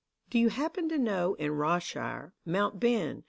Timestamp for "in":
1.35-1.51